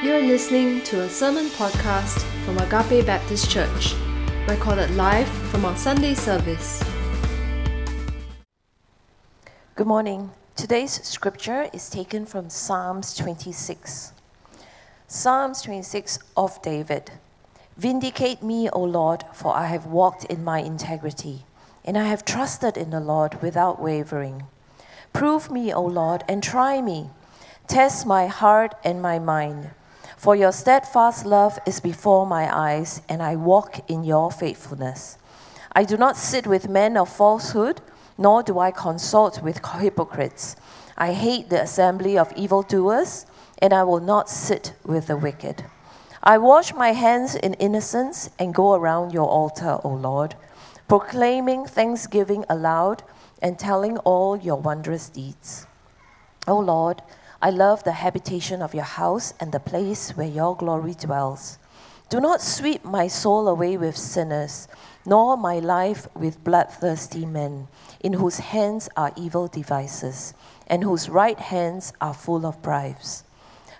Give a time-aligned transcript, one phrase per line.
[0.00, 3.96] You're listening to a sermon podcast from Agape Baptist Church,
[4.46, 6.80] recorded live from our Sunday service.
[9.74, 10.30] Good morning.
[10.54, 14.12] Today's scripture is taken from Psalms 26.
[15.08, 17.10] Psalms 26 of David.
[17.76, 21.44] Vindicate me, O Lord, for I have walked in my integrity,
[21.84, 24.44] and I have trusted in the Lord without wavering.
[25.12, 27.10] Prove me, O Lord, and try me.
[27.66, 29.70] Test my heart and my mind.
[30.18, 35.16] For your steadfast love is before my eyes, and I walk in your faithfulness.
[35.70, 37.80] I do not sit with men of falsehood,
[38.18, 40.56] nor do I consult with hypocrites.
[40.96, 43.26] I hate the assembly of evildoers,
[43.58, 45.64] and I will not sit with the wicked.
[46.20, 50.34] I wash my hands in innocence and go around your altar, O Lord,
[50.88, 53.04] proclaiming thanksgiving aloud
[53.40, 55.68] and telling all your wondrous deeds.
[56.48, 57.02] O Lord,
[57.40, 61.58] I love the habitation of your house and the place where your glory dwells.
[62.08, 64.66] Do not sweep my soul away with sinners,
[65.06, 67.68] nor my life with bloodthirsty men,
[68.00, 70.34] in whose hands are evil devices,
[70.66, 73.22] and whose right hands are full of bribes.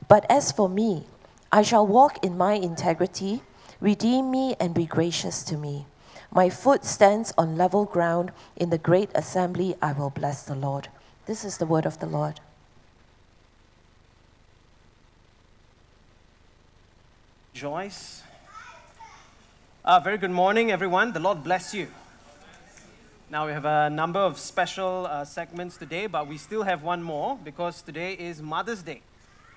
[0.07, 1.07] But as for me,
[1.51, 3.43] I shall walk in my integrity.
[3.81, 5.87] Redeem me and be gracious to me.
[6.31, 8.31] My foot stands on level ground.
[8.55, 10.89] In the great assembly, I will bless the Lord.
[11.27, 12.39] This is the word of the Lord.
[17.59, 18.23] Joyce.
[19.85, 21.13] Uh, very good morning, everyone.
[21.13, 21.89] The Lord bless you.
[23.31, 27.03] Now, we have a number of special uh, segments today, but we still have one
[27.03, 29.03] more because today is Mother's Day.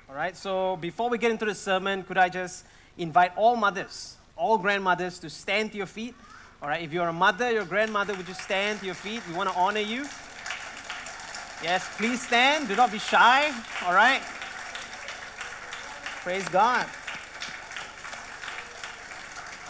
[0.10, 2.66] All right, so before we get into the sermon, could I just
[2.98, 6.16] invite all mothers, all grandmothers to stand to your feet?
[6.60, 9.22] All right, if you're a mother, your grandmother, would you stand to your feet?
[9.30, 10.08] We want to honor you.
[11.62, 12.68] Yes, please stand.
[12.68, 13.54] Do not be shy.
[13.86, 14.24] All right.
[16.24, 16.88] Praise God.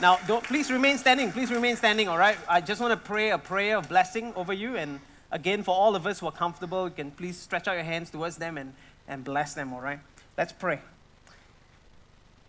[0.02, 1.31] Now, please remain standing.
[1.31, 2.35] Please remain standing, all right?
[2.50, 4.75] I just want to pray a prayer of blessing over you.
[4.75, 7.84] And again, for all of us who are comfortable, you can please stretch out your
[7.84, 8.73] hands towards them and,
[9.07, 10.00] and bless them, all right?
[10.40, 10.79] Let's pray.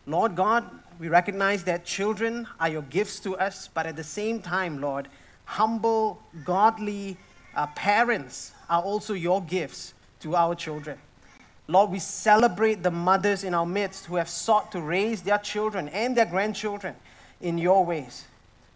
[0.06, 0.64] Lord God,
[0.98, 5.08] we recognize that children are your gifts to us, but at the same time, Lord,
[5.44, 7.18] humble, godly
[7.54, 10.96] uh, parents are also your gifts to our children.
[11.68, 15.90] Lord, we celebrate the mothers in our midst who have sought to raise their children
[15.90, 16.96] and their grandchildren
[17.42, 18.24] in your ways.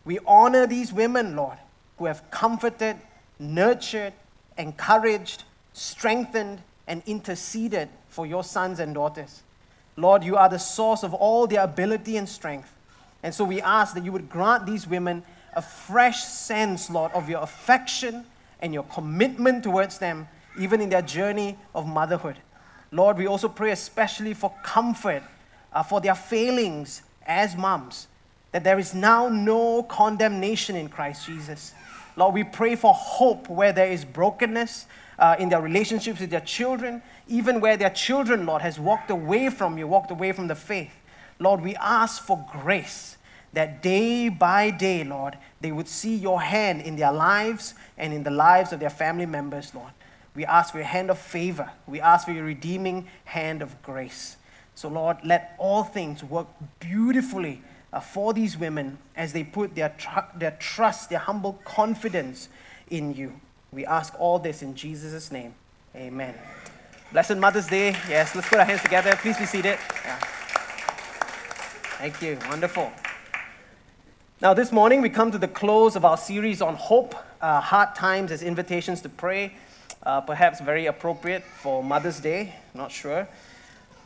[0.04, 1.58] We honor these women, Lord,
[1.98, 2.96] who have comforted,
[3.38, 4.12] nurtured,
[4.58, 9.42] encouraged, strengthened, and interceded for your sons and daughters.
[9.96, 12.72] Lord, you are the source of all their ability and strength.
[13.22, 15.22] And so we ask that you would grant these women
[15.54, 18.24] a fresh sense, Lord, of your affection
[18.60, 20.28] and your commitment towards them,
[20.58, 22.36] even in their journey of motherhood.
[22.92, 25.22] Lord, we also pray especially for comfort
[25.72, 28.06] uh, for their failings as moms
[28.56, 31.74] that there is now no condemnation in Christ Jesus.
[32.16, 34.86] Lord, we pray for hope where there is brokenness
[35.18, 39.50] uh, in their relationships with their children, even where their children, Lord, has walked away
[39.50, 40.94] from you, walked away from the faith.
[41.38, 43.18] Lord, we ask for grace
[43.52, 48.22] that day by day, Lord, they would see your hand in their lives and in
[48.22, 49.92] the lives of their family members, Lord.
[50.34, 51.70] We ask for your hand of favor.
[51.86, 54.38] We ask for your redeeming hand of grace.
[54.74, 56.46] So, Lord, let all things work
[56.80, 57.60] beautifully
[57.96, 62.50] uh, for these women as they put their, tr- their trust, their humble confidence
[62.90, 63.32] in you.
[63.72, 65.54] We ask all this in Jesus' name.
[65.94, 66.34] Amen.
[67.10, 67.96] Blessed Mother's Day.
[68.06, 69.16] Yes, let's put our hands together.
[69.16, 69.78] Please be seated.
[70.04, 70.18] Yeah.
[71.98, 72.38] Thank you.
[72.50, 72.92] Wonderful.
[74.42, 77.94] Now, this morning we come to the close of our series on hope, uh, hard
[77.94, 79.54] times as invitations to pray.
[80.02, 83.26] Uh, perhaps very appropriate for Mother's Day, not sure.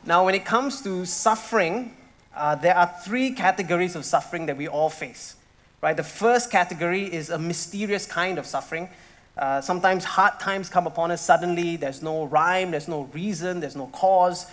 [0.07, 1.97] Now, when it comes to suffering,
[2.35, 5.37] uh, there are three categories of suffering that we all face.
[5.83, 5.97] Right?
[5.97, 8.89] The first category is a mysterious kind of suffering.
[9.37, 11.77] Uh, sometimes hard times come upon us suddenly.
[11.77, 14.47] There's no rhyme, there's no reason, there's no cause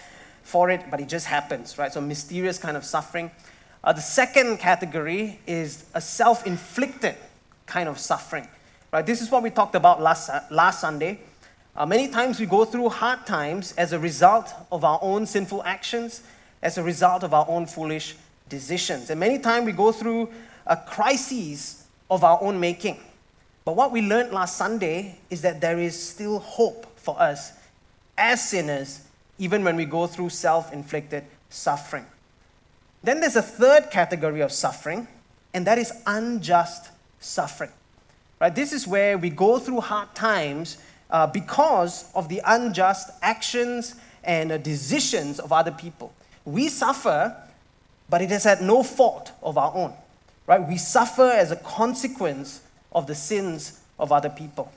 [0.43, 1.77] for it, but it just happens.
[1.77, 1.91] Right?
[1.91, 3.29] So mysterious kind of suffering.
[3.83, 7.15] Uh, the second category is a self-inflicted
[7.65, 8.47] kind of suffering.
[8.91, 9.05] Right?
[9.05, 11.19] This is what we talked about last, uh, last Sunday.
[11.75, 15.61] Uh, many times we go through hard times as a result of our own sinful
[15.63, 16.23] actions
[16.61, 18.15] as a result of our own foolish
[18.49, 19.09] decisions.
[19.09, 20.29] And many times we go through
[20.65, 22.97] a crisis of our own making.
[23.65, 27.51] But what we learned last Sunday is that there is still hope for us
[28.17, 29.01] as sinners,
[29.37, 32.05] even when we go through self inflicted suffering.
[33.03, 35.07] Then there's a third category of suffering,
[35.53, 36.89] and that is unjust
[37.19, 37.71] suffering.
[38.39, 38.53] Right?
[38.53, 40.77] This is where we go through hard times
[41.09, 46.13] uh, because of the unjust actions and uh, decisions of other people
[46.47, 47.35] we suffer,
[48.09, 49.93] but it is at no fault of our own,
[50.47, 50.65] right?
[50.65, 52.61] We suffer as a consequence
[52.93, 54.71] of the sins of other people.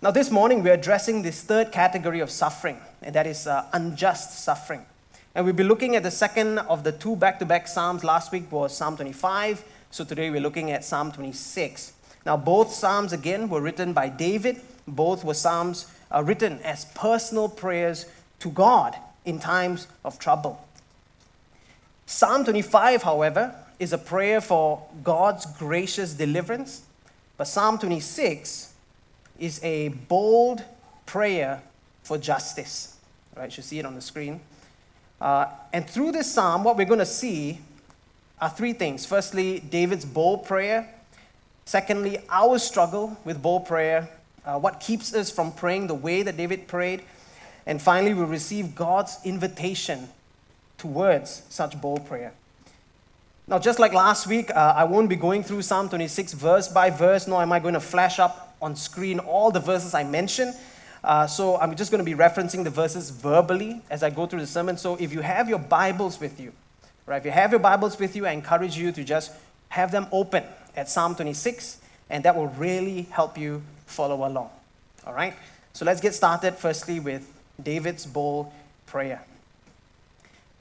[0.00, 4.42] Now, this morning we're addressing this third category of suffering, and that is uh, unjust
[4.42, 4.86] suffering.
[5.34, 8.02] And we'll be looking at the second of the two back to back Psalms.
[8.02, 11.92] Last week was Psalm 25, so today we're looking at Psalm 26.
[12.24, 17.50] Now, both Psalms again were written by David, both were Psalms uh, written as personal
[17.50, 18.06] prayers
[18.38, 18.96] to God
[19.26, 20.64] in times of trouble.
[22.10, 26.80] Psalm 25, however, is a prayer for God's gracious deliverance,
[27.36, 28.72] but Psalm 26
[29.38, 30.64] is a bold
[31.04, 31.60] prayer
[32.04, 32.96] for justice.
[33.36, 34.40] Right, you see it on the screen.
[35.20, 37.58] Uh, and through this psalm, what we're going to see
[38.40, 39.04] are three things.
[39.04, 40.88] Firstly, David's bold prayer.
[41.66, 44.08] Secondly, our struggle with bold prayer.
[44.46, 47.02] Uh, what keeps us from praying the way that David prayed.
[47.66, 50.08] And finally, we receive God's invitation
[50.78, 52.32] towards such bold prayer.
[53.46, 56.90] Now, just like last week, uh, I won't be going through Psalm 26 verse by
[56.90, 60.54] verse, nor am I going to flash up on screen all the verses I mentioned.
[61.02, 64.40] Uh, so I'm just going to be referencing the verses verbally as I go through
[64.40, 64.76] the sermon.
[64.76, 66.52] So if you have your Bibles with you,
[67.06, 69.32] right, if you have your Bibles with you, I encourage you to just
[69.70, 70.44] have them open
[70.76, 74.50] at Psalm 26, and that will really help you follow along.
[75.06, 75.34] All right?
[75.72, 77.26] So let's get started firstly with
[77.62, 78.52] David's bold
[78.86, 79.22] prayer.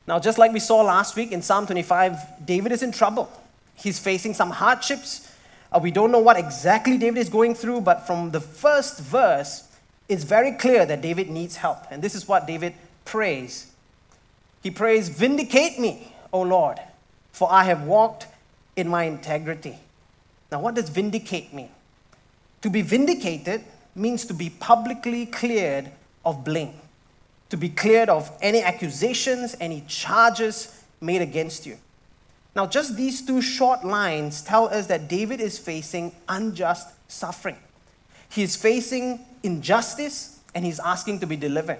[0.08, 3.30] Now, just like we saw last week in Psalm 25, David is in trouble.
[3.76, 5.28] He's facing some hardships
[5.72, 9.68] uh, we don't know what exactly David is going through, but from the first verse,
[10.08, 11.80] it's very clear that David needs help.
[11.92, 12.74] And this is what David
[13.04, 13.72] prays.
[14.64, 16.80] He prays, Vindicate me, O Lord,
[17.32, 18.28] for I have walked
[18.76, 19.78] in my integrity.
[20.52, 21.70] Now, what does vindicate mean?
[22.62, 23.64] To be vindicated
[23.96, 25.92] means to be publicly cleared
[26.24, 26.74] of blame,
[27.50, 31.78] to be cleared of any accusations, any charges made against you.
[32.56, 37.58] Now, just these two short lines tell us that David is facing unjust suffering.
[38.30, 41.80] He is facing injustice and he's asking to be delivered.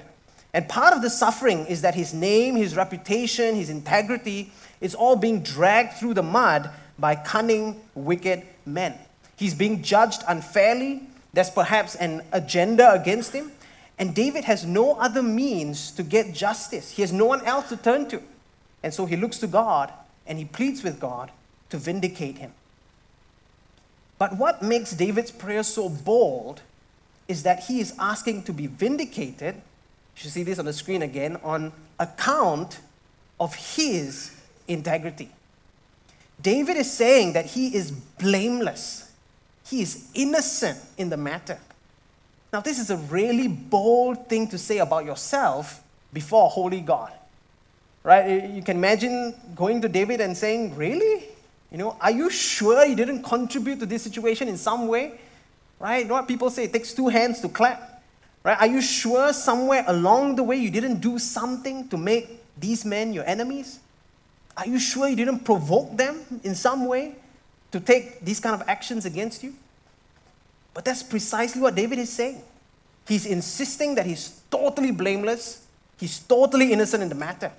[0.54, 5.16] And part of the suffering is that his name, his reputation, his integrity is all
[5.16, 6.70] being dragged through the mud
[7.00, 8.96] by cunning, wicked men.
[9.36, 11.04] He's being judged unfairly.
[11.34, 13.52] There's perhaps an agenda against him.
[14.00, 16.92] And David has no other means to get justice.
[16.92, 18.22] He has no one else to turn to.
[18.84, 19.92] And so he looks to God
[20.28, 21.32] and he pleads with God
[21.70, 22.54] to vindicate him.
[24.20, 26.62] But what makes David's prayer so bold
[27.28, 29.56] is that he is asking to be vindicated.
[29.56, 29.62] You
[30.22, 32.80] should see this on the screen again on account
[33.40, 34.36] of his
[34.68, 35.30] integrity.
[36.42, 39.12] David is saying that he is blameless,
[39.66, 41.60] he is innocent in the matter.
[42.54, 45.84] Now, this is a really bold thing to say about yourself
[46.14, 47.12] before holy God
[48.08, 48.50] right?
[48.50, 51.28] You can imagine going to David and saying, Really?
[51.70, 55.20] You know, are you sure you didn't contribute to this situation in some way?
[55.78, 56.04] Right?
[56.04, 56.64] You know what people say?
[56.64, 58.02] It takes two hands to clap.
[58.44, 58.58] Right?
[58.58, 63.12] Are you sure somewhere along the way you didn't do something to make these men
[63.12, 63.80] your enemies?
[64.56, 67.16] Are you sure you didn't provoke them in some way
[67.74, 69.54] to take these kind of actions against you?
[70.78, 72.40] But that's precisely what David is saying.
[73.08, 75.66] He's insisting that he's totally blameless,
[76.00, 77.52] he's totally innocent in the matter.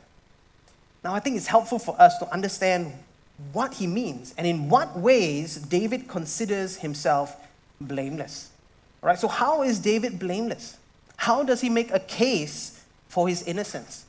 [1.02, 2.92] Now, I think it's helpful for us to understand
[3.52, 7.36] what he means and in what ways David considers himself
[7.80, 8.50] blameless.
[9.02, 10.78] All right, so how is David blameless?
[11.16, 14.04] How does he make a case for his innocence?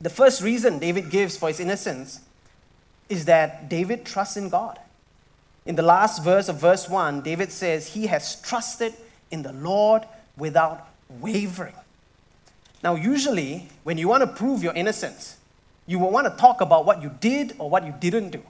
[0.00, 2.18] The first reason David gives for his innocence
[3.08, 4.80] is that David trusts in God.
[5.64, 8.94] In the last verse of verse 1, David says, He has trusted
[9.30, 10.02] in the Lord
[10.36, 10.88] without
[11.20, 11.74] wavering.
[12.82, 15.36] Now, usually, when you want to prove your innocence,
[15.86, 18.42] you will want to talk about what you did or what you didn't do.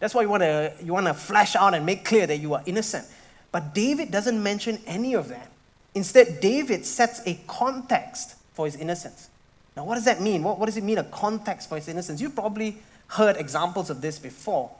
[0.00, 2.54] That's why you want to you want to flash out and make clear that you
[2.54, 3.06] are innocent.
[3.52, 5.50] But David doesn't mention any of that.
[5.94, 9.28] Instead, David sets a context for his innocence.
[9.76, 10.42] Now, what does that mean?
[10.42, 12.20] What, what does it mean, a context for his innocence?
[12.20, 14.70] You've probably heard examples of this before.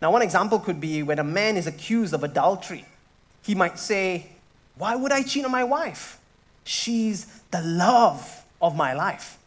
[0.00, 2.84] Now, one example could be when a man is accused of adultery.
[3.42, 4.26] He might say,
[4.76, 6.18] Why would I cheat on my wife?
[6.64, 9.38] She's the love of my life.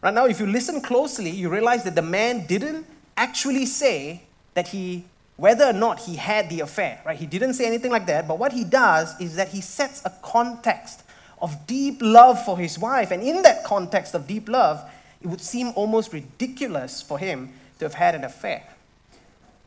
[0.00, 4.22] Right now, if you listen closely, you realize that the man didn't actually say
[4.54, 5.04] that he,
[5.36, 7.18] whether or not he had the affair, right?
[7.18, 10.10] He didn't say anything like that, but what he does is that he sets a
[10.22, 11.02] context
[11.40, 13.10] of deep love for his wife.
[13.10, 14.82] And in that context of deep love,
[15.20, 18.62] it would seem almost ridiculous for him to have had an affair.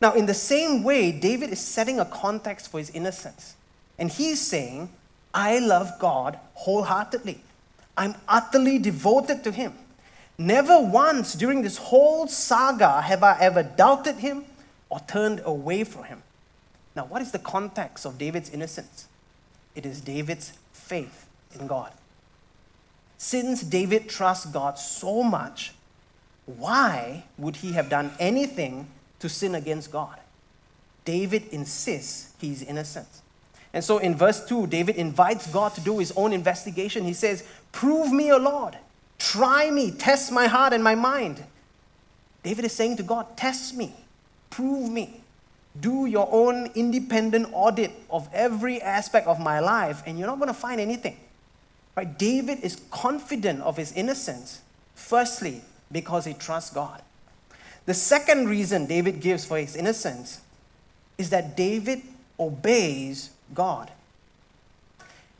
[0.00, 3.54] Now, in the same way, David is setting a context for his innocence.
[3.98, 4.88] And he's saying,
[5.34, 7.40] I love God wholeheartedly.
[7.96, 9.74] I'm utterly devoted to him.
[10.38, 14.46] Never once during this whole saga have I ever doubted him
[14.88, 16.22] or turned away from him.
[16.96, 19.06] Now, what is the context of David's innocence?
[19.74, 21.26] It is David's faith
[21.58, 21.92] in God.
[23.18, 25.74] Since David trusts God so much,
[26.46, 28.88] why would he have done anything
[29.20, 30.18] to sin against God?
[31.04, 33.08] David insists he's innocent.
[33.72, 37.04] And so in verse 2, David invites God to do his own investigation.
[37.04, 38.76] He says, Prove me, O Lord.
[39.18, 39.92] Try me.
[39.92, 41.44] Test my heart and my mind.
[42.42, 43.94] David is saying to God, Test me.
[44.50, 45.20] Prove me.
[45.78, 50.48] Do your own independent audit of every aspect of my life, and you're not going
[50.48, 51.16] to find anything.
[51.96, 52.18] Right?
[52.18, 54.62] David is confident of his innocence,
[54.94, 55.62] firstly,
[55.92, 57.02] because he trusts God.
[57.86, 60.40] The second reason David gives for his innocence
[61.18, 62.02] is that David
[62.38, 63.90] obeys God.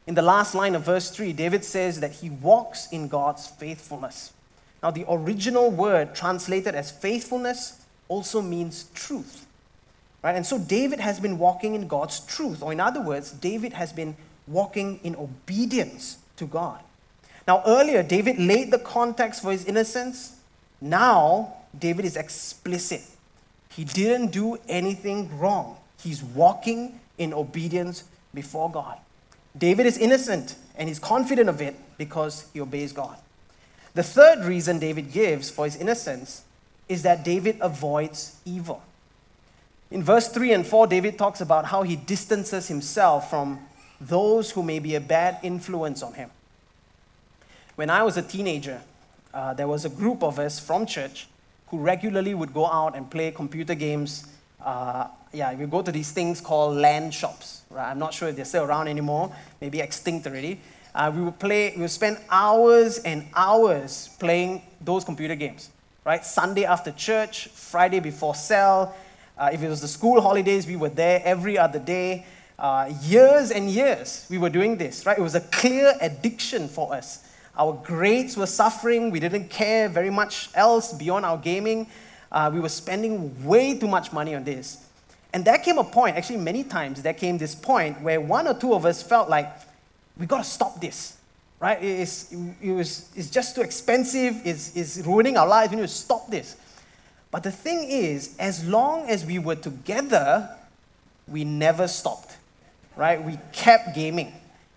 [0.06, 4.32] In the last line of verse 3, David says that he walks in God's faithfulness.
[4.82, 9.46] Now, the original word translated as faithfulness also means truth.
[10.22, 10.34] Right?
[10.34, 13.92] And so David has been walking in God's truth, or in other words, David has
[13.92, 14.16] been
[14.46, 16.80] walking in obedience to God.
[17.46, 20.36] Now, earlier, David laid the context for his innocence.
[20.80, 23.02] Now, David is explicit.
[23.70, 25.76] He didn't do anything wrong.
[26.02, 28.98] He's walking in obedience before God.
[29.56, 33.16] David is innocent and he's confident of it because he obeys God.
[33.94, 36.44] The third reason David gives for his innocence
[36.88, 38.82] is that David avoids evil.
[39.90, 43.60] In verse 3 and 4, David talks about how he distances himself from
[44.00, 46.30] those who may be a bad influence on him.
[47.74, 48.80] When I was a teenager,
[49.34, 51.28] uh, there was a group of us from church
[51.70, 54.26] who regularly would go out and play computer games.
[54.62, 57.62] Uh, yeah, we go to these things called LAN shops.
[57.70, 57.88] Right?
[57.88, 60.60] I'm not sure if they're still around anymore, maybe extinct already.
[60.94, 65.70] Uh, we would play, we would spend hours and hours playing those computer games.
[66.04, 66.24] Right?
[66.24, 68.96] Sunday after church, Friday before cell,
[69.38, 72.26] uh, if it was the school holidays, we were there every other day.
[72.58, 75.16] Uh, years and years we were doing this, right?
[75.16, 77.24] It was a clear addiction for us.
[77.60, 79.10] Our grades were suffering.
[79.10, 81.88] We didn't care very much else beyond our gaming.
[82.32, 84.82] Uh, we were spending way too much money on this.
[85.34, 88.54] And there came a point, actually, many times, there came this point where one or
[88.54, 89.46] two of us felt like,
[90.16, 91.18] we got to stop this,
[91.60, 91.82] right?
[91.82, 95.88] It's, it was, it's just too expensive, it's, it's ruining our lives, we need to
[95.88, 96.56] stop this.
[97.30, 100.48] But the thing is, as long as we were together,
[101.28, 102.38] we never stopped,
[102.96, 103.22] right?
[103.22, 104.32] We kept gaming.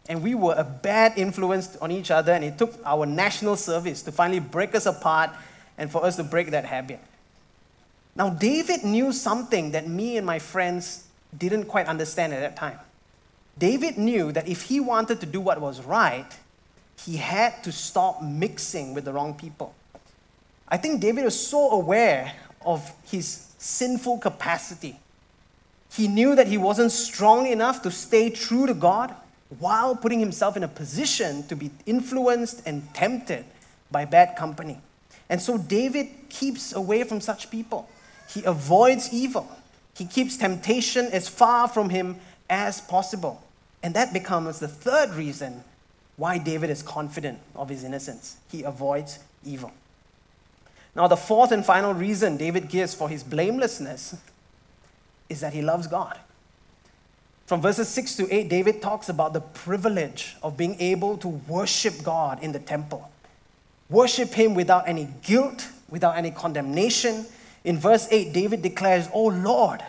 [0.09, 4.01] And we were a bad influence on each other, and it took our national service
[4.03, 5.29] to finally break us apart
[5.77, 6.99] and for us to break that habit.
[8.15, 12.79] Now, David knew something that me and my friends didn't quite understand at that time.
[13.57, 16.27] David knew that if he wanted to do what was right,
[16.99, 19.73] he had to stop mixing with the wrong people.
[20.67, 22.33] I think David was so aware
[22.65, 24.99] of his sinful capacity.
[25.91, 29.15] He knew that he wasn't strong enough to stay true to God
[29.59, 33.45] while putting himself in a position to be influenced and tempted
[33.91, 34.79] by bad company.
[35.29, 37.89] And so David keeps away from such people.
[38.29, 39.49] He avoids evil.
[39.95, 42.17] He keeps temptation as far from him
[42.49, 43.41] as possible.
[43.81, 45.63] And that becomes the third reason
[46.15, 48.37] why David is confident of his innocence.
[48.51, 49.71] He avoids evil.
[50.95, 54.15] Now, the fourth and final reason David gives for his blamelessness
[55.29, 56.19] is that he loves God.
[57.45, 62.03] From verses 6 to 8, David talks about the privilege of being able to worship
[62.03, 63.11] God in the temple.
[63.89, 67.25] Worship Him without any guilt, without any condemnation.
[67.63, 69.81] In verse 8, David declares, Oh Lord,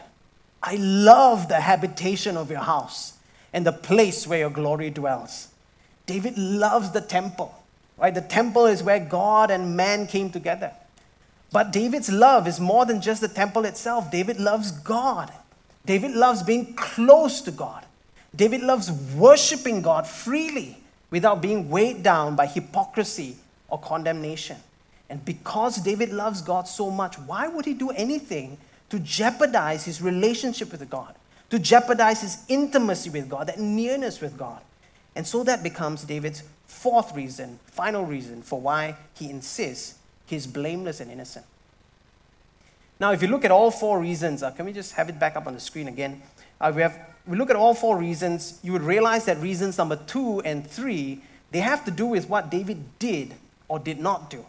[0.63, 3.19] I love the habitation of your house
[3.53, 5.49] and the place where your glory dwells.
[6.07, 7.55] David loves the temple,
[7.97, 8.15] right?
[8.15, 10.73] The temple is where God and man came together.
[11.53, 14.11] But David's love is more than just the temple itself.
[14.11, 15.33] David loves God.
[15.87, 17.85] David loves being close to God.
[18.35, 20.79] David loves worshiping God freely
[21.11, 23.37] without being weighed down by hypocrisy
[23.69, 24.57] or condemnation.
[25.09, 28.59] And because David loves God so much, why would he do anything
[28.91, 31.15] to jeopardize his relationship with God,
[31.51, 34.61] to jeopardize his intimacy with God, that nearness with God?
[35.15, 41.01] And so that becomes David's fourth reason, final reason for why he insists he's blameless
[41.01, 41.47] and innocent.
[43.05, 45.37] Now, if you look at all four reasons, uh, can we just have it back
[45.37, 46.23] up on the screen again?
[46.59, 49.97] Uh, we, have, we look at all four reasons, you would realize that reasons number
[49.97, 51.21] two and three,
[51.51, 53.35] they have to do with what David did
[53.69, 54.47] or did not do.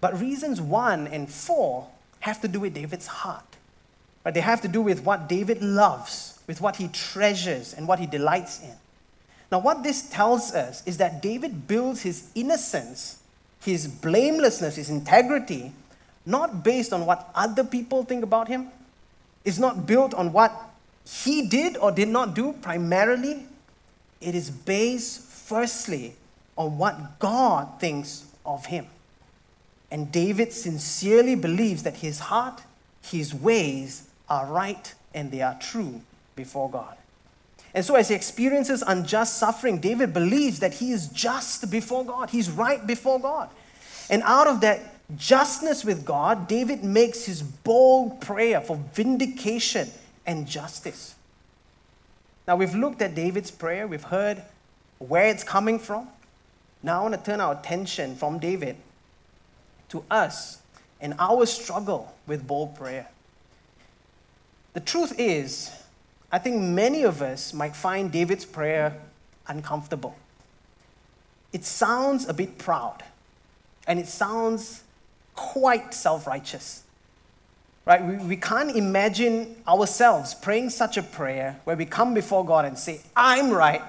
[0.00, 1.88] But reasons one and four
[2.20, 3.44] have to do with David's heart.
[4.24, 4.32] Right?
[4.32, 8.06] They have to do with what David loves, with what he treasures, and what he
[8.06, 8.76] delights in.
[9.52, 13.18] Now, what this tells us is that David builds his innocence
[13.62, 15.72] his blamelessness, his integrity,
[16.26, 18.68] not based on what other people think about him,
[19.44, 20.52] is not built on what
[21.04, 23.44] he did or did not do primarily.
[24.20, 26.14] It is based firstly
[26.56, 28.86] on what God thinks of him.
[29.90, 32.62] And David sincerely believes that his heart,
[33.02, 36.00] his ways are right and they are true
[36.36, 36.96] before God.
[37.74, 42.30] And so, as he experiences unjust suffering, David believes that he is just before God.
[42.30, 43.48] He's right before God.
[44.08, 49.88] And out of that justness with God, David makes his bold prayer for vindication
[50.26, 51.14] and justice.
[52.46, 54.42] Now, we've looked at David's prayer, we've heard
[54.98, 56.08] where it's coming from.
[56.82, 58.76] Now, I want to turn our attention from David
[59.90, 60.60] to us
[61.00, 63.08] and our struggle with bold prayer.
[64.72, 65.70] The truth is,
[66.32, 68.96] I think many of us might find David's prayer
[69.48, 70.16] uncomfortable.
[71.52, 73.02] It sounds a bit proud,
[73.86, 74.84] and it sounds
[75.34, 76.82] quite self righteous.
[77.86, 78.04] Right?
[78.04, 82.78] We, we can't imagine ourselves praying such a prayer where we come before God and
[82.78, 83.82] say, I'm right,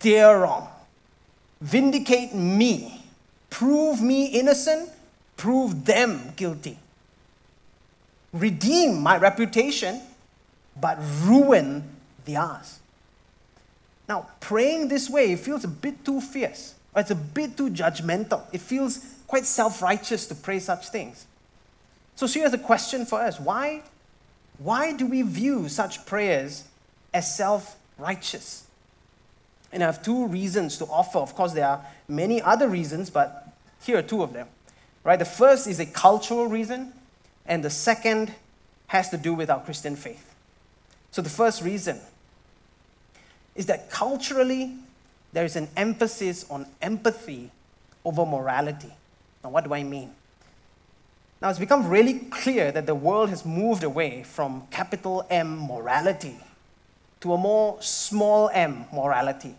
[0.00, 0.68] they're wrong.
[1.60, 3.02] Vindicate me.
[3.50, 4.88] Prove me innocent,
[5.36, 6.78] prove them guilty.
[8.32, 10.00] Redeem my reputation,
[10.80, 11.84] but ruin
[12.24, 12.80] theirs.
[14.08, 18.42] Now, praying this way it feels a bit too fierce, it's a bit too judgmental.
[18.52, 18.98] It feels
[19.32, 21.24] quite self righteous to pray such things.
[22.16, 23.80] So, here's a question for us why,
[24.58, 26.64] why do we view such prayers
[27.14, 28.66] as self righteous?
[29.72, 31.18] And I have two reasons to offer.
[31.18, 33.48] Of course, there are many other reasons, but
[33.82, 34.48] here are two of them.
[35.02, 35.18] Right?
[35.18, 36.92] The first is a cultural reason,
[37.46, 38.34] and the second
[38.88, 40.34] has to do with our Christian faith.
[41.10, 41.98] So, the first reason
[43.54, 44.74] is that culturally,
[45.32, 47.50] there is an emphasis on empathy
[48.04, 48.92] over morality.
[49.42, 50.14] Now, what do I mean?
[51.40, 56.36] Now, it's become really clear that the world has moved away from capital M morality
[57.22, 59.54] to a more small m morality.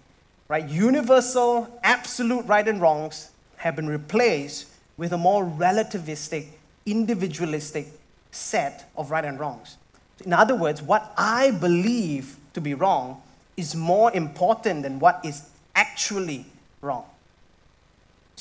[0.48, 0.68] Right?
[0.68, 4.68] Universal, absolute right and wrongs have been replaced
[4.98, 6.48] with a more relativistic,
[6.86, 7.88] individualistic
[8.32, 9.78] set of right and wrongs.
[10.26, 13.22] In other words, what I believe to be wrong
[13.56, 15.44] is more important than what is
[15.76, 16.46] actually
[16.82, 17.06] wrong.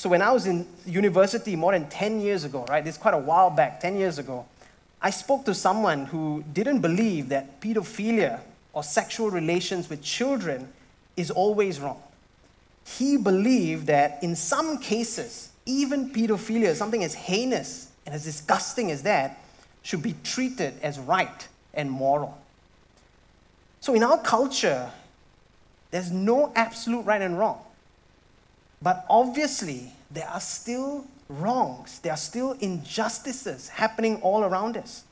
[0.03, 3.13] So when I was in university more than 10 years ago, right, this is quite
[3.13, 4.45] a while back, 10 years ago,
[5.01, 8.41] I spoke to someone who didn't believe that pedophilia
[8.73, 10.67] or sexual relations with children
[11.15, 12.01] is always wrong.
[12.85, 19.03] He believed that in some cases, even pedophilia, something as heinous and as disgusting as
[19.03, 19.41] that,
[19.83, 22.37] should be treated as right and moral.
[23.79, 24.91] So in our culture,
[25.91, 27.61] there's no absolute right and wrong.
[28.83, 35.05] But obviously, there are still wrongs, there are still injustices happening all around us.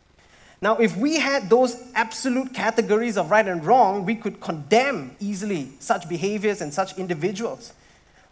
[0.62, 5.70] Now, if we had those absolute categories of right and wrong, we could condemn easily
[5.80, 7.74] such behaviors and such individuals.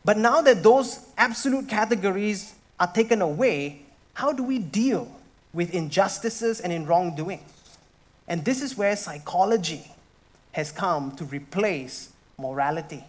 [0.06, 3.82] But now that those absolute categories are taken away,
[4.14, 5.10] how do we deal
[5.54, 7.44] with injustices and in wrongdoing?
[8.28, 9.92] And this is where psychology
[10.52, 13.04] has come to replace morality.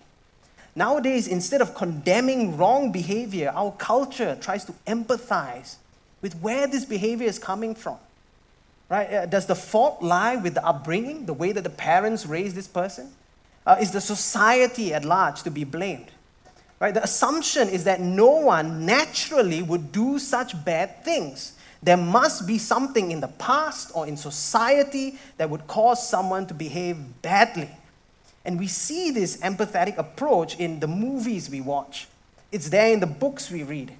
[0.74, 5.76] Nowadays, instead of condemning wrong behavior, our culture tries to empathize
[6.22, 7.98] with where this behavior is coming from.
[8.88, 9.12] Right?
[9.12, 12.66] Uh, does the fault lie with the upbringing, the way that the parents raised this
[12.66, 13.12] person?
[13.66, 16.10] Uh, is the society at large to be blamed?
[16.80, 16.94] Right?
[16.94, 21.52] The assumption is that no one naturally would do such bad things.
[21.82, 26.54] There must be something in the past or in society that would cause someone to
[26.54, 27.70] behave badly.
[28.44, 32.08] And we see this empathetic approach in the movies we watch.
[32.52, 33.92] It's there in the books we read.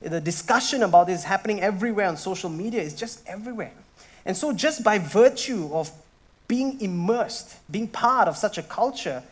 [0.00, 3.72] The discussion about this is happening everywhere on social media, it's just everywhere.
[4.24, 5.90] And so, just by virtue of
[6.48, 9.22] being immersed, being part of such a culture,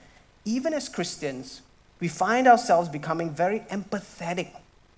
[0.45, 1.63] even as Christians,
[2.01, 4.49] we find ourselves becoming very empathetic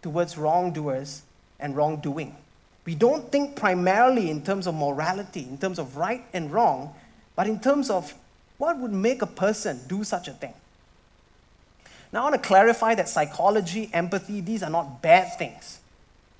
[0.03, 1.23] towards wrongdoers
[1.59, 2.35] and wrongdoing.
[2.85, 6.95] We don't think primarily in terms of morality, in terms of right and wrong,
[7.35, 8.15] but in terms of
[8.59, 10.55] what would make a person do such a thing.
[12.13, 15.81] Now, I want to clarify that psychology, empathy, these are not bad things.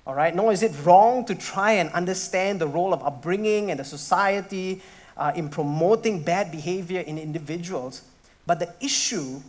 [0.05, 0.33] All right?
[0.33, 4.81] Nor is it wrong to try and understand the role of upbringing and the society
[5.17, 8.03] uh, in promoting bad behavior in individuals.
[8.45, 9.41] But the issue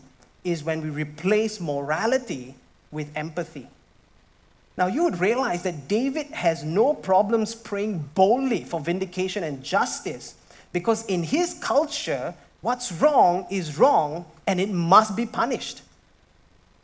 [0.42, 2.54] is when we replace morality
[2.90, 3.68] with empathy.
[4.76, 10.34] Now, you would realize that David has no problems praying boldly for vindication and justice
[10.72, 15.82] because in his culture, what's wrong is wrong and it must be punished.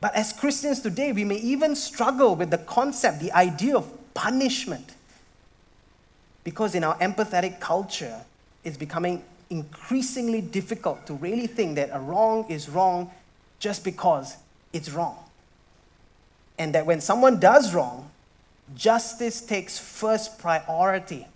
[0.00, 4.94] But as Christians today, we may even struggle with the concept, the idea of punishment.
[6.44, 8.20] Because in our empathetic culture,
[8.64, 13.10] it's becoming increasingly difficult to really think that a wrong is wrong
[13.58, 14.36] just because
[14.72, 15.16] it's wrong.
[16.58, 18.10] And that when someone does wrong,
[18.74, 21.26] justice takes first priority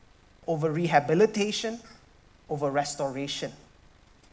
[0.46, 1.81] over rehabilitation,
[2.51, 3.53] over restoration.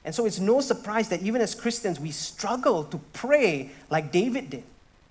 [0.05, 4.51] And so it's no surprise that even as Christians, we struggle to pray like David
[4.51, 4.63] did,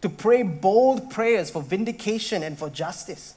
[0.03, 3.35] to pray bold prayers for vindication and for justice.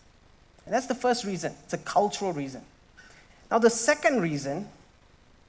[0.65, 1.53] And that's the first reason.
[1.63, 2.61] It's a cultural reason.
[3.49, 4.67] Now, the second reason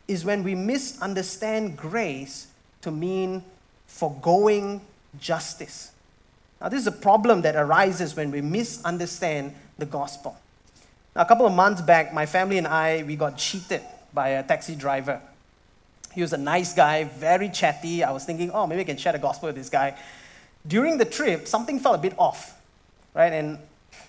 [0.06, 2.46] is when we misunderstand grace
[2.80, 3.44] to mean
[3.86, 4.80] foregoing
[5.20, 5.92] justice.
[6.58, 10.38] Now, this is a problem that arises when we misunderstand the gospel.
[11.14, 13.82] Now, a couple of months back, my family and I, we got cheated
[14.14, 15.20] by a taxi driver.
[16.18, 18.02] He was a nice guy, very chatty.
[18.02, 19.96] I was thinking, oh, maybe I can share the gospel with this guy.
[20.66, 22.60] During the trip, something felt a bit off,
[23.14, 23.32] right?
[23.32, 23.60] And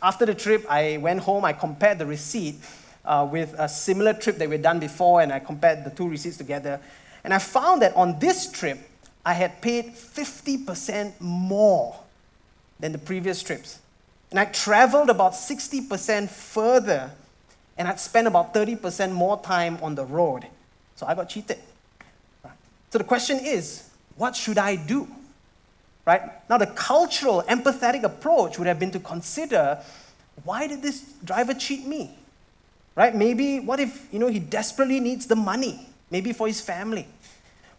[0.02, 2.56] after the trip, I went home, I compared the receipt
[3.06, 6.38] uh, with a similar trip that we'd done before, and I compared the two receipts
[6.38, 6.82] together.
[7.24, 8.80] And I found that on this trip,
[9.24, 11.96] I had paid 50% more
[12.80, 13.78] than the previous trips.
[14.32, 17.12] And I traveled about 60% further,
[17.78, 20.48] and I'd spent about 30% more time on the road.
[20.96, 21.60] So I got cheated.
[22.90, 25.08] So the question is, what should I do?
[26.06, 26.22] Right?
[26.50, 29.80] Now, the cultural, empathetic approach would have been to consider
[30.44, 32.18] why did this driver cheat me?
[32.96, 33.14] Right?
[33.14, 37.08] Maybe, what if, you know, he desperately needs the money, maybe for his family?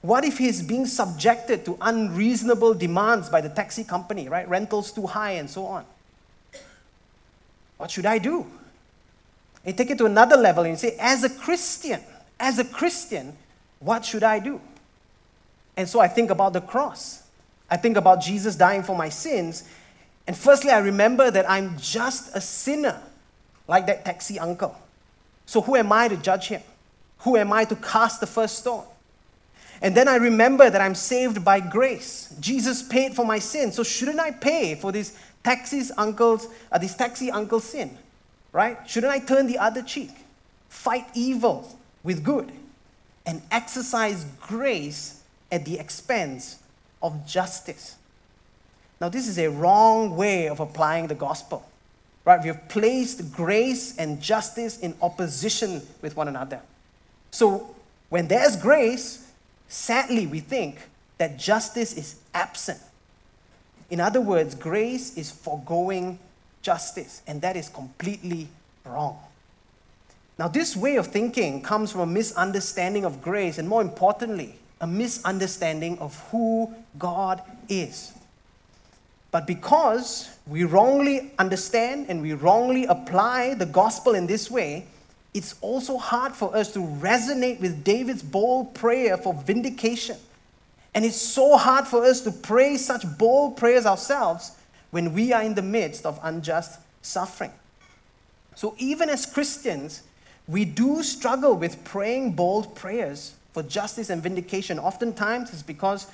[0.03, 4.49] What if he's being subjected to unreasonable demands by the taxi company, right?
[4.49, 5.85] Rentals too high and so on.
[7.77, 8.47] What should I do?
[9.65, 12.01] And take it to another level and say, as a Christian,
[12.39, 13.37] as a Christian,
[13.79, 14.61] what should I do?
[15.81, 17.23] And so I think about the cross.
[17.71, 19.65] I think about Jesus dying for my sins.
[20.27, 23.01] And firstly, I remember that I'm just a sinner,
[23.67, 24.77] like that taxi uncle.
[25.47, 26.61] So who am I to judge him?
[27.21, 28.85] Who am I to cast the first stone?
[29.81, 32.35] And then I remember that I'm saved by grace.
[32.41, 33.73] Jesus paid for my sin.
[33.73, 37.97] So shouldn't I pay for this taxi's uncle's, uh, this taxi uncle's sin?
[38.53, 38.77] Right?
[38.87, 40.11] Shouldn't I turn the other cheek?
[40.69, 42.53] Fight evil with good
[43.25, 45.20] and exercise grace
[45.51, 46.59] at the expense
[47.03, 47.97] of justice.
[49.01, 51.67] Now, this is a wrong way of applying the gospel.
[52.25, 52.41] Right?
[52.41, 56.61] We have placed grace and justice in opposition with one another.
[57.31, 57.75] So,
[58.11, 59.31] when there's grace,
[59.71, 60.81] Sadly, we think
[61.19, 62.81] that justice is absent.
[63.89, 66.19] In other words, grace is foregoing
[66.61, 68.49] justice, and that is completely
[68.85, 69.17] wrong.
[70.41, 74.87] Now, this way of thinking comes from a misunderstanding of grace, and more importantly, a
[74.87, 78.13] misunderstanding of who God is.
[79.31, 84.87] But because we wrongly understand and we wrongly apply the gospel in this way,
[85.33, 90.17] it's also hard for us to resonate with David's bold prayer for vindication.
[90.95, 94.53] And it's so hard for us to pray such bold prayers ourselves
[94.91, 97.53] when we are in the midst of unjust suffering.
[98.57, 100.03] So, even as Christians,
[100.49, 104.79] we do struggle with praying bold prayers for justice and vindication.
[104.79, 106.07] Oftentimes, it's because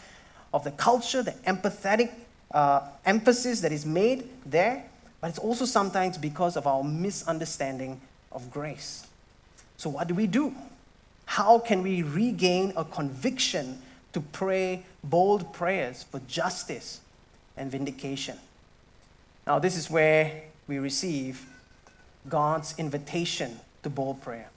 [0.52, 2.12] of the culture, the empathetic
[2.52, 4.84] uh, emphasis that is made there,
[5.20, 8.00] but it's also sometimes because of our misunderstanding
[8.32, 9.06] of grace.
[9.76, 10.54] So, what do we do?
[11.26, 17.00] How can we regain a conviction to pray bold prayers for justice
[17.56, 18.38] and vindication?
[19.46, 21.44] Now, this is where we receive
[22.28, 24.50] God's invitation to bold prayer.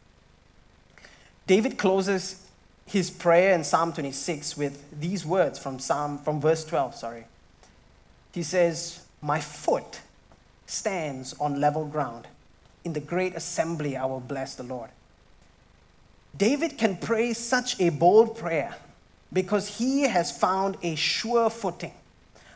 [1.48, 2.46] David closes
[2.89, 7.25] his prayer in Psalm 26 with these words from Psalm from verse 12, sorry.
[8.32, 10.02] He says, "My foot
[10.65, 12.28] stands on level ground.
[12.84, 14.89] In the great assembly I will bless the Lord."
[16.36, 18.75] David can pray such a bold prayer
[19.32, 21.93] because he has found a sure footing,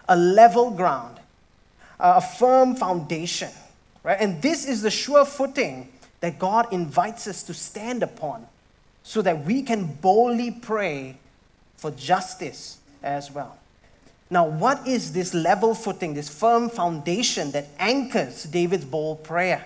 [0.08, 1.19] a level ground,
[2.00, 3.52] a firm foundation,
[4.04, 4.19] right?
[4.19, 5.91] And this is the sure footing
[6.22, 8.48] that God invites us to stand upon
[9.04, 11.18] so that we can boldly pray
[11.76, 13.58] for justice as well.
[14.30, 19.66] Now, what is this level footing, this firm foundation that anchors David's bold prayer?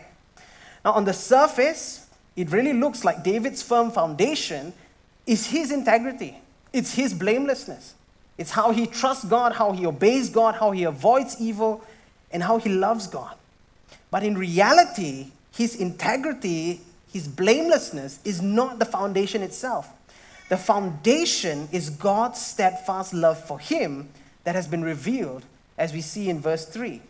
[0.83, 4.73] Now, on the surface, it really looks like David's firm foundation
[5.25, 6.37] is his integrity,
[6.73, 7.93] it's his blamelessness.
[8.37, 11.83] It's how he trusts God, how he obeys God, how he avoids evil,
[12.31, 13.35] and how he loves God.
[14.11, 19.89] But in reality, his integrity, his blamelessness is not the foundation itself.
[20.49, 24.09] The foundation is God's steadfast love for him
[24.43, 25.43] that has been revealed,
[25.77, 27.01] as we see in verse 3.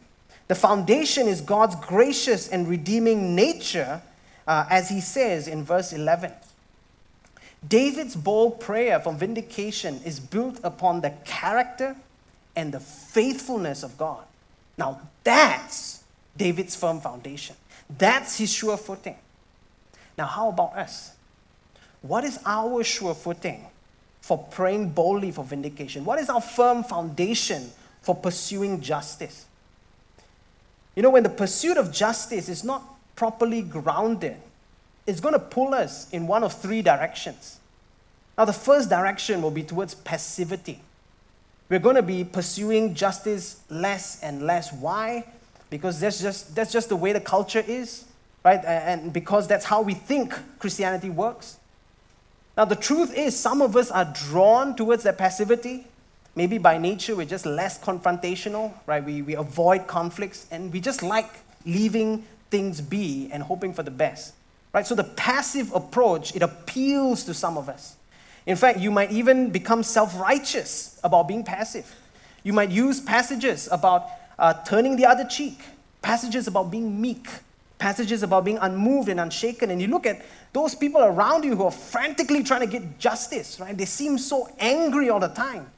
[0.47, 4.01] The foundation is God's gracious and redeeming nature,
[4.47, 6.31] uh, as he says in verse 11.
[7.67, 11.95] David's bold prayer for vindication is built upon the character
[12.55, 14.23] and the faithfulness of God.
[14.77, 16.03] Now, that's
[16.37, 17.55] David's firm foundation.
[17.97, 19.15] That's his sure footing.
[20.17, 21.13] Now, how about us?
[22.01, 23.65] What is our sure footing
[24.21, 26.05] for praying boldly for vindication?
[26.05, 27.69] What is our firm foundation
[28.01, 29.45] for pursuing justice?
[30.95, 32.83] You know, when the pursuit of justice is not
[33.15, 34.37] properly grounded,
[35.05, 37.59] it's going to pull us in one of three directions.
[38.37, 40.79] Now, the first direction will be towards passivity.
[41.69, 44.71] We're going to be pursuing justice less and less.
[44.73, 45.25] Why?
[45.69, 48.05] Because that's just, that's just the way the culture is,
[48.47, 48.63] right?
[48.63, 51.57] And because that's how we think Christianity works.
[52.55, 55.85] Now, the truth is, some of us are drawn towards that passivity.
[56.33, 59.03] Maybe by nature, we're just less confrontational, right?
[59.03, 61.29] We, we avoid conflicts and we just like
[61.65, 64.33] leaving things be and hoping for the best,
[64.71, 64.87] right?
[64.87, 67.97] So, the passive approach, it appeals to some of us.
[68.45, 71.93] In fact, you might even become self righteous about being passive.
[72.43, 74.07] You might use passages about
[74.39, 75.59] uh, turning the other cheek,
[76.01, 77.27] passages about being meek,
[77.77, 79.69] passages about being unmoved and unshaken.
[79.69, 80.21] And you look at
[80.53, 83.77] those people around you who are frantically trying to get justice, right?
[83.77, 85.69] They seem so angry all the time.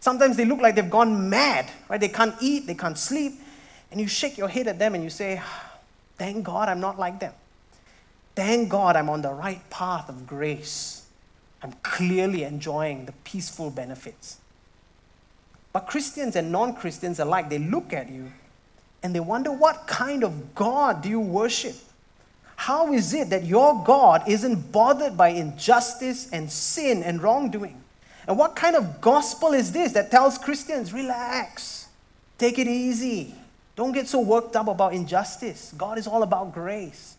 [0.00, 2.00] Sometimes they look like they've gone mad, right?
[2.00, 3.40] They can't eat, they can't sleep.
[3.90, 5.40] And you shake your head at them and you say,
[6.16, 7.32] Thank God I'm not like them.
[8.36, 11.06] Thank God I'm on the right path of grace.
[11.62, 14.38] I'm clearly enjoying the peaceful benefits.
[15.72, 18.30] But Christians and non Christians alike, they look at you
[19.04, 21.76] and they wonder what kind of God do you worship?
[22.56, 27.80] How is it that your God isn't bothered by injustice and sin and wrongdoing?
[28.26, 31.88] And what kind of gospel is this that tells Christians, relax,
[32.38, 33.34] take it easy,
[33.76, 35.74] don't get so worked up about injustice?
[35.76, 37.16] God is all about grace.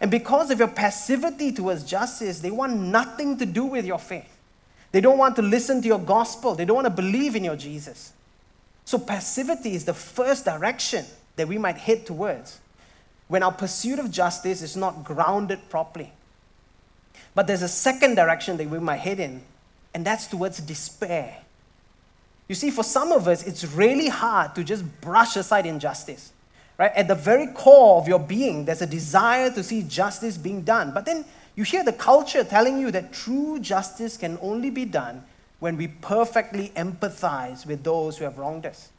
[0.00, 4.30] And because of your passivity towards justice, they want nothing to do with your faith.
[4.90, 6.54] They don't want to listen to your gospel.
[6.54, 8.12] They don't want to believe in your Jesus.
[8.84, 12.60] So, passivity is the first direction that we might head towards
[13.28, 16.12] when our pursuit of justice is not grounded properly.
[17.34, 19.42] But there's a second direction that we might head in,
[19.94, 21.38] and that's towards despair.
[22.46, 26.32] You see, for some of us, it's really hard to just brush aside injustice
[26.78, 26.92] right?
[26.94, 30.92] At the very core of your being, there's a desire to see justice being done.
[30.92, 35.24] But then you hear the culture telling you that true justice can only be done
[35.64, 38.90] when we perfectly empathize with those who have wronged us.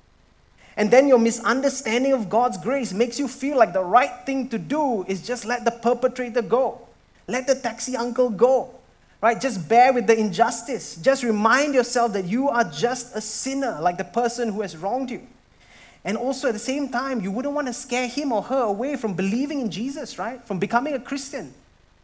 [0.76, 4.58] And then your misunderstanding of God's grace makes you feel like the right thing to
[4.58, 6.82] do is just let the perpetrator go.
[7.28, 8.74] Let the taxi uncle go.
[9.22, 9.40] Right?
[9.40, 10.96] Just bear with the injustice.
[10.96, 15.12] Just remind yourself that you are just a sinner like the person who has wronged
[15.12, 15.22] you.
[16.04, 18.96] And also at the same time, you wouldn't want to scare him or her away
[18.96, 20.44] from believing in Jesus, right?
[20.44, 21.54] From becoming a Christian.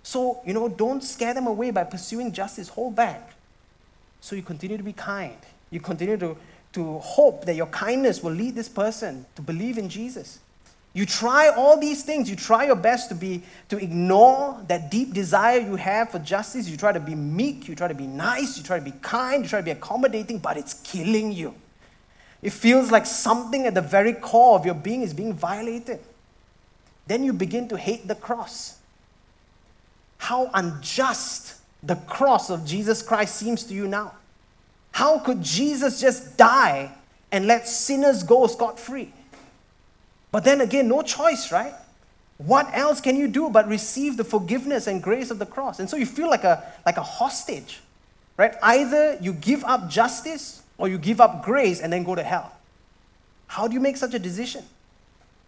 [0.04, 2.69] So, you know, don't scare them away by pursuing justice.
[2.69, 3.34] Hold back.
[4.22, 5.38] So you continue to be kind.
[5.72, 6.38] You continue to,
[6.74, 10.40] to hope that your kindness will lead this person to believe in Jesus.
[10.94, 12.30] You try all these things.
[12.30, 16.68] You try your best to be to ignore that deep desire you have for justice.
[16.68, 19.44] You try to be meek, you try to be nice, you try to be kind,
[19.44, 21.56] you try to be accommodating, but it's killing you.
[22.42, 26.00] It feels like something at the very core of your being is being violated.
[27.08, 28.78] Then you begin to hate the cross.
[30.18, 34.13] How unjust the cross of Jesus Christ seems to you now.
[34.91, 36.91] How could Jesus just die
[37.32, 39.13] and let sinners go scot free?
[40.32, 41.74] But then again, no choice, right?
[42.38, 45.80] What else can you do but receive the forgiveness and grace of the cross?
[45.80, 47.82] And so you feel like a, like a hostage,
[48.38, 48.56] right?
[48.63, 52.52] Either you give up justice or you give up grace and then go to hell.
[53.48, 54.63] How do you make such a decision?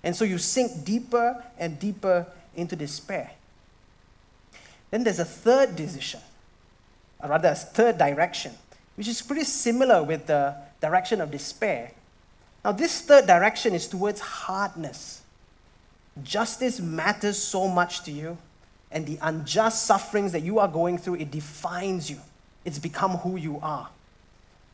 [0.04, 3.32] And so you sink deeper and deeper into despair.
[4.94, 6.20] Then there's a third decision,
[7.20, 8.52] or rather, a third direction,
[8.96, 11.90] which is pretty similar with the direction of despair.
[12.64, 15.24] Now, this third direction is towards hardness.
[16.24, 18.38] Justice matters so much to you,
[18.92, 22.20] and the unjust sufferings that you are going through, it defines you.
[22.64, 23.90] It's become who you are.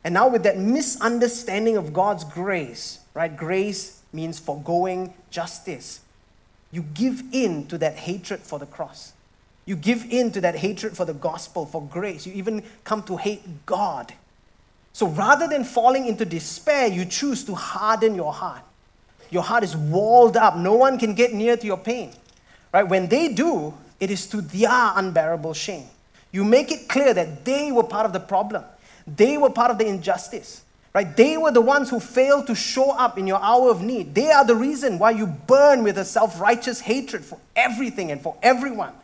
[0.04, 3.34] And now, with that misunderstanding of God's grace, right?
[3.34, 6.00] Grace means foregoing justice.
[6.72, 9.14] You give in to that hatred for the cross.
[9.70, 12.26] You give in to that hatred for the gospel, for grace.
[12.26, 14.12] You even come to hate God.
[14.92, 18.62] So rather than falling into despair, you choose to harden your heart.
[19.30, 20.56] Your heart is walled up.
[20.56, 22.10] No one can get near to your pain.
[22.74, 22.82] Right?
[22.82, 25.86] When they do, it is to their unbearable shame.
[26.32, 28.64] You make it clear that they were part of the problem.
[29.06, 30.64] They were part of the injustice.
[30.92, 31.16] Right?
[31.16, 34.16] They were the ones who failed to show up in your hour of need.
[34.16, 38.20] They are the reason why you burn with a self righteous hatred for everything and
[38.20, 38.94] for everyone.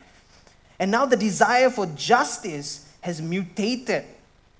[0.78, 4.04] And now the desire for justice has mutated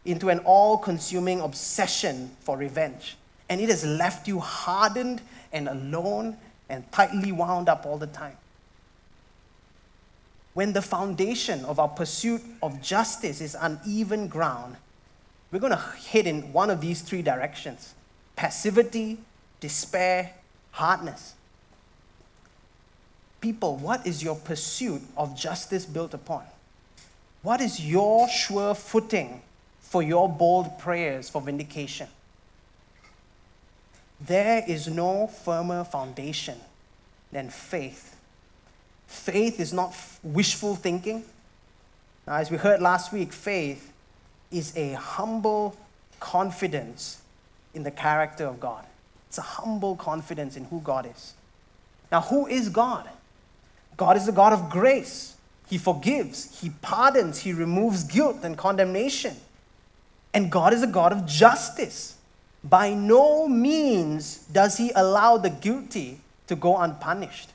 [0.04, 3.16] into an all consuming obsession for revenge.
[3.48, 5.20] And it has left you hardened
[5.52, 6.36] and alone
[6.68, 8.36] and tightly wound up all the time.
[10.54, 14.76] When the foundation of our pursuit of justice is uneven ground,
[15.52, 17.94] we're going to head in one of these three directions
[18.36, 19.18] passivity,
[19.60, 20.32] despair,
[20.72, 21.35] hardness.
[23.46, 26.42] People, what is your pursuit of justice built upon?
[27.42, 29.40] What is your sure footing
[29.78, 32.08] for your bold prayers for vindication?
[34.20, 36.58] There is no firmer foundation
[37.30, 38.16] than faith.
[39.06, 41.22] Faith is not wishful thinking.
[42.26, 43.92] Now, as we heard last week, faith
[44.50, 45.76] is a humble
[46.18, 47.22] confidence
[47.74, 48.84] in the character of God.
[49.28, 51.34] It's a humble confidence in who God is.
[52.10, 53.08] Now, who is God?
[53.96, 55.36] God is a God of grace.
[55.68, 59.36] He forgives, He pardons, He removes guilt and condemnation.
[60.34, 62.16] And God is a God of justice.
[62.62, 67.50] By no means does He allow the guilty to go unpunished.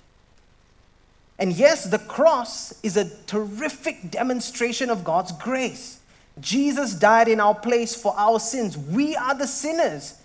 [1.40, 6.00] And yes, the cross is a terrific demonstration of God's grace.
[6.40, 8.78] Jesus died in our place for our sins.
[8.78, 10.20] We are the sinners,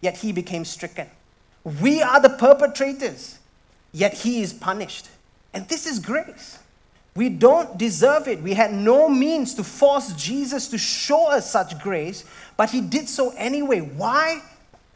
[0.00, 1.08] yet he became stricken.
[1.64, 3.38] We are the perpetrators,
[3.92, 5.08] yet he is punished.
[5.52, 6.58] And this is grace.
[7.14, 8.42] We don't deserve it.
[8.42, 12.24] We had no means to force Jesus to show us such grace,
[12.56, 13.80] but he did so anyway.
[13.80, 14.42] Why?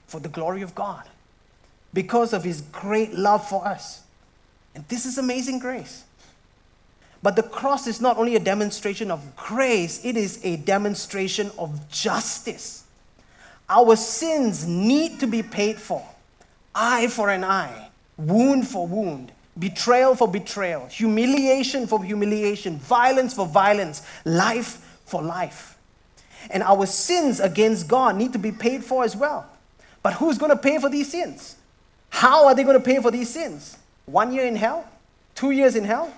[0.06, 1.02] For the glory of God,
[1.92, 4.02] because of his great love for us.
[4.74, 6.04] And this is amazing grace.
[7.22, 11.88] But the cross is not only a demonstration of grace, it is a demonstration of
[11.88, 12.84] justice.
[13.68, 16.06] Our sins need to be paid for
[16.74, 23.46] eye for an eye, wound for wound, betrayal for betrayal, humiliation for humiliation, violence for
[23.46, 25.76] violence, life for life.
[26.50, 29.46] And our sins against God need to be paid for as well.
[30.02, 31.56] But who's going to pay for these sins?
[32.10, 33.76] How are they going to pay for these sins?
[34.06, 34.88] One year in hell?
[35.34, 36.12] Two years in hell?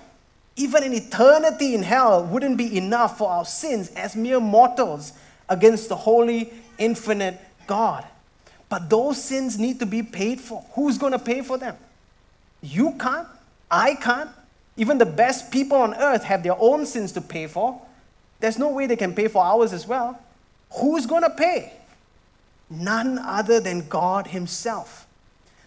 [0.55, 5.13] even an eternity in hell wouldn't be enough for our sins as mere mortals
[5.49, 8.05] against the holy, infinite God.
[8.69, 10.65] But those sins need to be paid for.
[10.73, 11.75] Who's going to pay for them?
[12.65, 13.27] You can't.
[13.69, 14.29] I can't.
[14.77, 17.79] Even the best people on earth have their own sins to pay for.
[18.39, 20.19] There's no way they can pay for ours as well.
[20.79, 21.73] Who's going to pay?
[22.69, 25.07] None other than God Himself.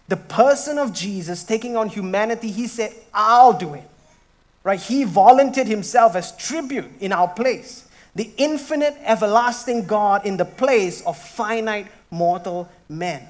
[0.09, 3.89] The person of Jesus taking on humanity, He said, I'll do it.
[4.63, 4.79] Right?
[4.79, 7.87] He volunteered himself as tribute in our place.
[8.15, 13.27] The infinite, everlasting God in the place of finite, mortal men.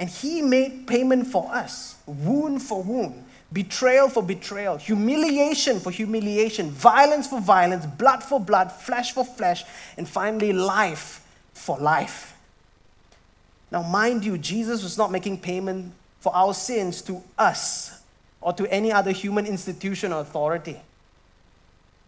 [0.00, 6.70] And he made payment for us, wound for wound, betrayal for betrayal, humiliation for humiliation,
[6.70, 9.62] violence for violence, blood for blood, flesh for flesh,
[9.98, 12.34] and finally life for life.
[13.70, 18.02] Now, mind you, Jesus was not making payment for our sins to us
[18.40, 20.80] or to any other human institution or authority.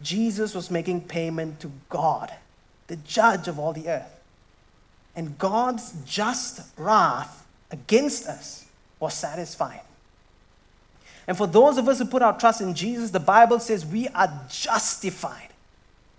[0.01, 2.33] Jesus was making payment to God,
[2.87, 4.19] the judge of all the earth.
[5.15, 7.42] And God's just wrath
[7.73, 8.65] against us
[8.99, 9.81] was satisfied.
[11.27, 14.07] And for those of us who put our trust in Jesus, the Bible says we
[14.09, 15.49] are justified.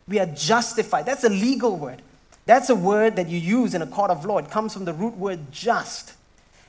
[0.07, 1.07] We are justified.
[1.07, 2.03] That's a legal word.
[2.45, 4.39] That's a word that you use in a court of law.
[4.39, 6.13] It comes from the root word just.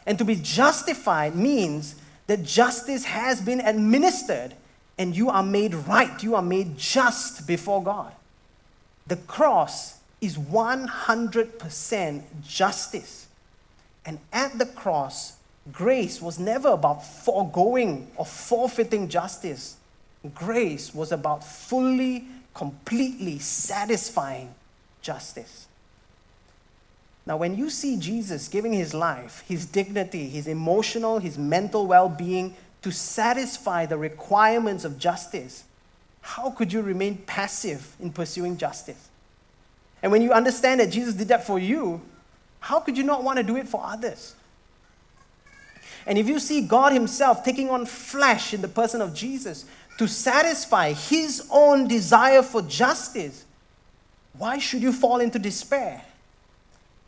[0.05, 1.95] And to be justified means
[2.27, 4.53] that justice has been administered
[4.97, 8.13] and you are made right, you are made just before God.
[9.07, 13.24] The cross is 100% justice.
[14.05, 15.37] And at the cross,
[15.71, 19.77] grace was never about foregoing or forfeiting justice.
[20.33, 24.53] Grace was about fully, completely satisfying
[25.01, 25.67] justice.
[27.25, 32.07] Now, when you see Jesus giving his life, his dignity, his emotional, his mental well
[32.07, 35.63] being to satisfy the requirements of justice,
[36.21, 39.09] how could you remain passive in pursuing justice?
[40.03, 42.01] And when you understand that Jesus did that for you,
[42.65, 44.33] how could you not want to do it for others?
[46.07, 49.65] And if you see God Himself taking on flesh in the person of Jesus
[49.99, 53.45] to satisfy His own desire for justice,
[54.35, 56.03] why should you fall into despair?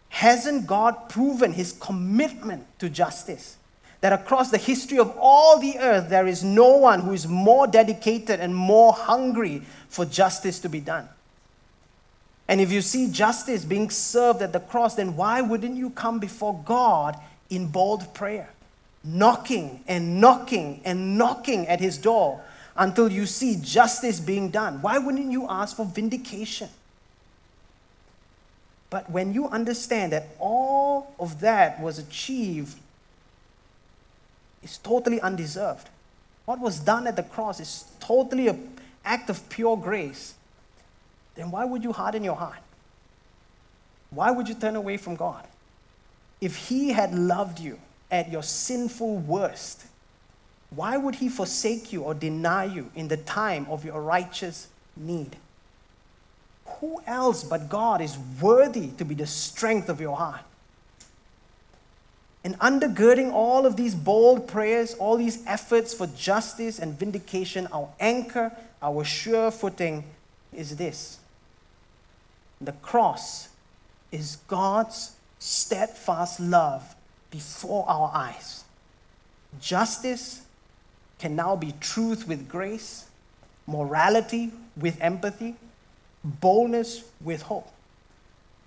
[0.09, 3.57] Hasn't God proven his commitment to justice?
[4.01, 7.65] That across the history of all the earth, there is no one who is more
[7.65, 11.09] dedicated and more hungry for justice to be done.
[12.47, 16.19] And if you see justice being served at the cross, then why wouldn't you come
[16.19, 17.17] before God
[17.49, 18.49] in bold prayer?
[19.03, 22.41] Knocking and knocking and knocking at his door
[22.77, 24.81] until you see justice being done.
[24.81, 26.69] Why wouldn't you ask for vindication?
[28.89, 32.77] But when you understand that all of that was achieved,
[34.63, 35.89] it's totally undeserved.
[36.45, 40.33] What was done at the cross is totally an act of pure grace
[41.37, 42.59] then why would you harden your heart?
[44.09, 45.45] Why would you turn away from God?
[46.41, 47.79] If He had loved you
[48.09, 49.85] at your sinful worst,
[50.71, 55.35] why would He forsake you or deny you in the time of your righteous need?
[56.65, 60.41] Who else but God is worthy to be the strength of your heart?
[62.43, 67.89] And undergirding all of these bold prayers, all these efforts for justice and vindication, our
[67.99, 70.03] anchor, our sure footing
[70.53, 71.19] is this
[72.61, 73.49] the cross
[74.11, 76.95] is God's steadfast love
[77.29, 78.63] before our eyes.
[79.59, 80.41] Justice
[81.19, 83.07] can now be truth with grace,
[83.65, 85.55] morality with empathy,
[86.23, 87.69] boldness with hope.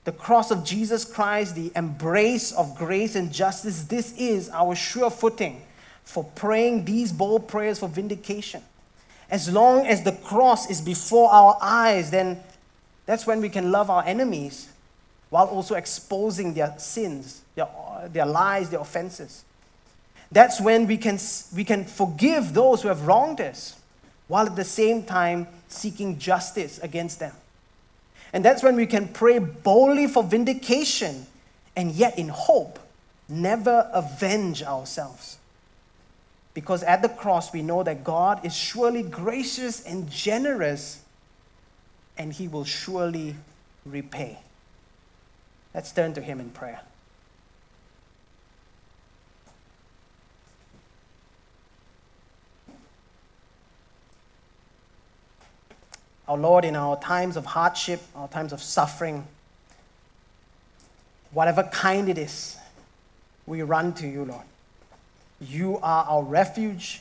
[0.05, 5.11] The cross of Jesus Christ, the embrace of grace and justice, this is our sure
[5.11, 5.63] footing
[6.05, 8.63] for praying these bold prayers for vindication.
[9.31, 12.43] As long as the cross is before our eyes, then
[13.11, 14.69] that's when we can love our enemies
[15.31, 17.67] while also exposing their sins, their,
[18.13, 19.45] their lies, their offenses.
[20.31, 21.19] That's when we can,
[21.53, 23.77] we can forgive those who have wronged us
[24.29, 27.35] while at the same time seeking justice against them.
[28.33, 31.27] And that's when we can pray boldly for vindication
[31.75, 32.79] and yet in hope
[33.29, 35.37] never avenge ourselves.
[36.55, 41.03] Because at the cross we know that God is surely gracious and generous
[42.21, 43.35] and he will surely
[43.87, 44.39] repay.
[45.73, 46.83] Let's turn to him in prayer.
[56.29, 59.27] Our Lord, in our times of hardship, our times of suffering,
[61.33, 62.59] whatever kind it is,
[63.47, 64.45] we run to you, Lord.
[65.41, 67.01] You are our refuge.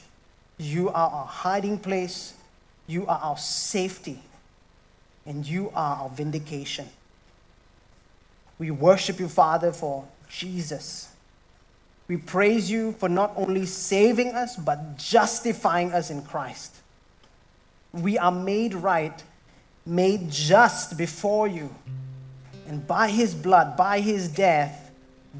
[0.58, 2.36] You are our hiding place.
[2.88, 4.22] You are our safety
[5.26, 6.88] and you are our vindication.
[8.58, 11.10] We worship you, Father, for Jesus.
[12.08, 16.76] We praise you for not only saving us, but justifying us in Christ.
[17.94, 19.24] We are made right,
[19.86, 21.74] made just before you.
[22.68, 24.92] And by his blood, by his death,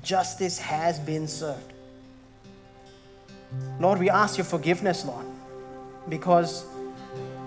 [0.04, 1.74] justice has been served.
[3.80, 5.26] Lord, we ask your forgiveness, Lord,
[6.08, 6.66] because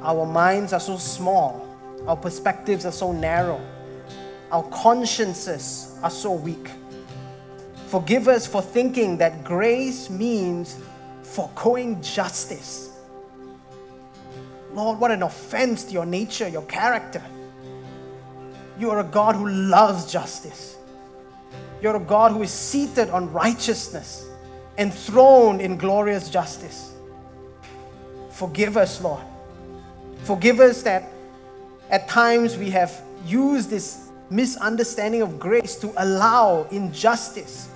[0.03, 1.62] our minds are so small
[2.07, 3.61] our perspectives are so narrow.
[4.50, 6.70] Our consciences are so weak.
[7.86, 10.78] Forgive us for thinking that grace means
[11.22, 12.90] foregoing justice.
[14.72, 17.22] Lord, what an offense to your nature, your character.
[18.78, 20.76] You are a God who loves justice.
[21.82, 24.26] You're a God who is seated on righteousness,
[24.78, 26.92] enthroned in glorious justice.
[28.30, 29.22] Forgive us, Lord.
[30.22, 31.05] Forgive us that
[31.93, 37.68] at times, we have used this misunderstanding of grace to allow injustice,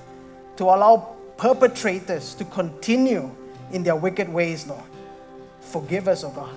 [0.56, 3.30] to allow perpetrators to continue
[3.72, 4.82] in their wicked ways, Lord.
[5.60, 6.54] Forgive us, O oh God.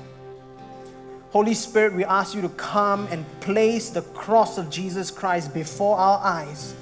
[1.31, 5.97] Holy Spirit, we ask you to come and place the cross of Jesus Christ before
[5.97, 6.73] our eyes